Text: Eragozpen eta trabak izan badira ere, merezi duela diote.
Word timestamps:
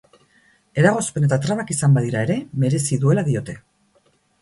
Eragozpen 0.83 1.27
eta 1.27 1.39
trabak 1.45 1.71
izan 1.77 1.99
badira 1.99 2.25
ere, 2.29 2.41
merezi 2.67 3.01
duela 3.07 3.29
diote. 3.33 3.61